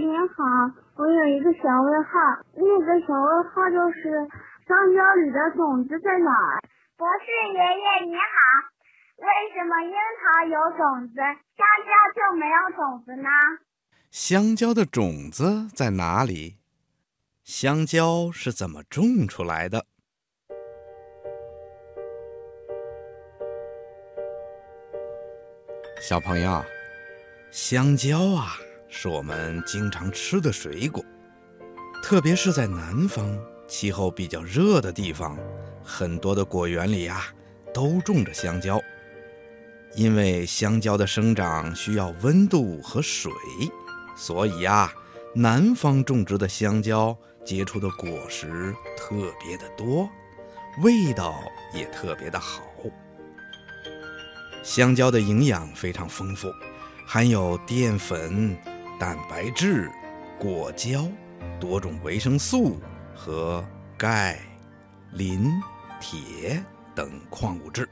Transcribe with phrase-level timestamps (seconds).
[0.00, 0.44] 您好，
[0.96, 2.10] 我有一个小问号，
[2.54, 4.28] 那个小问号就是
[4.66, 6.62] 香蕉里的种子在哪儿？
[6.96, 8.22] 博士爷爷你好，
[9.16, 9.92] 为什么樱
[10.22, 13.28] 桃有种子，香蕉就没有种子呢？
[14.10, 16.58] 香蕉的种子在哪里？
[17.42, 19.84] 香蕉是怎么种出来的？
[26.00, 26.62] 小朋友，
[27.50, 28.54] 香蕉啊，
[28.88, 31.04] 是我们经常吃的水果，
[32.02, 35.38] 特别是在南方气候比较热的地方，
[35.84, 37.26] 很多的果园里呀，
[37.72, 38.80] 都种着香蕉。
[39.94, 43.32] 因为香蕉的生长需要温度和水。
[44.16, 44.92] 所以呀，
[45.34, 50.08] 南方种植的香蕉结出的果实特别的多，
[50.82, 51.38] 味道
[51.72, 52.62] 也特别的好。
[54.62, 56.48] 香蕉的营养非常丰富，
[57.06, 58.56] 含有淀粉、
[58.98, 59.88] 蛋白质、
[60.38, 61.06] 果胶、
[61.60, 62.80] 多种维生素
[63.14, 63.64] 和
[63.96, 64.38] 钙、
[65.12, 65.50] 磷、
[66.00, 66.62] 铁
[66.94, 67.88] 等矿物质。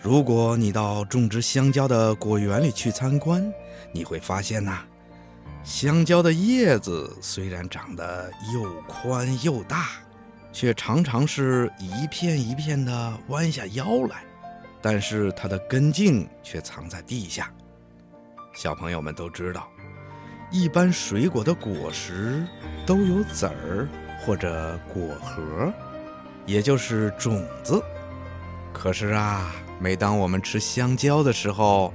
[0.00, 3.52] 如果你到种植香蕉的果园里去参观，
[3.92, 4.84] 你会发现呐。
[5.62, 9.88] 香蕉的叶子虽然长得又宽又大，
[10.52, 14.22] 却常常是一片一片的弯下腰来，
[14.80, 17.52] 但是它的根茎却藏在地下。
[18.54, 19.68] 小朋友们都知道，
[20.50, 22.44] 一般水果的果实
[22.84, 23.88] 都有籽儿
[24.20, 25.72] 或者果核，
[26.44, 27.80] 也就是种子。
[28.72, 31.94] 可是啊，每当我们吃香蕉的时候，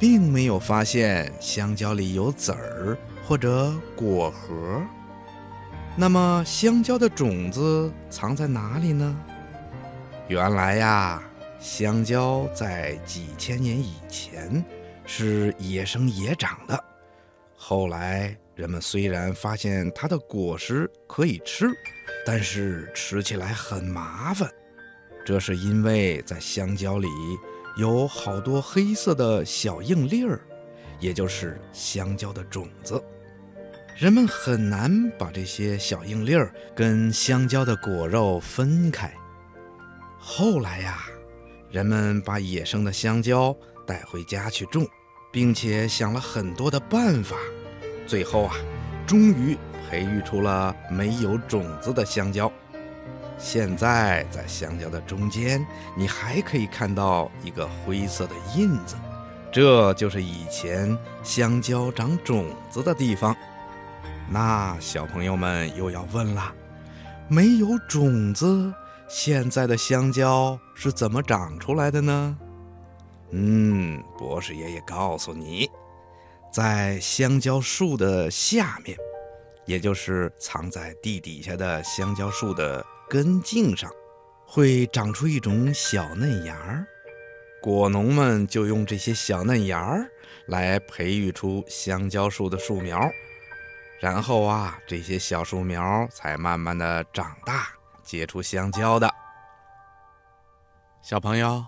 [0.00, 4.82] 并没有发现香蕉里有籽儿或者果核。
[5.94, 9.16] 那么，香蕉的种子藏在哪里呢？
[10.26, 11.22] 原来呀，
[11.60, 14.64] 香蕉在几千年以前
[15.04, 16.84] 是野生野长的。
[17.64, 21.70] 后来，人们虽然发现它的果实可以吃，
[22.26, 24.50] 但是吃起来很麻烦。
[25.24, 27.08] 这是因为在香蕉里。
[27.78, 30.38] 有好多黑色的小硬粒儿，
[31.00, 33.02] 也就是香蕉的种子。
[33.96, 39.10] 人们很难把这些小硬粒儿跟香蕉的果肉分开。
[40.18, 41.04] 后来呀，
[41.70, 43.56] 人们把野生的香蕉
[43.86, 44.86] 带回家去种，
[45.32, 47.36] 并且想了很多的办法，
[48.06, 48.54] 最后啊，
[49.06, 49.56] 终于
[49.88, 52.52] 培育出了没有种子的香蕉。
[53.38, 55.66] 现在在香蕉的中间，
[55.96, 58.94] 你还可以看到一个灰色的印子，
[59.50, 63.34] 这就是以前香蕉长种子的地方。
[64.30, 66.52] 那小朋友们又要问了：
[67.26, 68.72] 没有种子，
[69.08, 72.36] 现在的香蕉是怎么长出来的呢？
[73.32, 75.70] 嗯，博士爷爷告诉你，
[76.52, 78.96] 在香蕉树的下面，
[79.66, 82.84] 也就是藏在地底下的香蕉树的。
[83.08, 83.90] 根茎上
[84.46, 86.86] 会长出一种小嫩芽儿，
[87.60, 90.10] 果农们就用这些小嫩芽儿
[90.46, 93.10] 来培育出香蕉树的树苗，
[94.00, 97.68] 然后啊，这些小树苗才慢慢的长大，
[98.02, 99.12] 结出香蕉的。
[101.02, 101.62] 小朋友，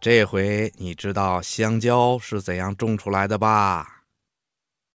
[0.00, 3.97] 这回你知道香蕉是怎样种出来的吧？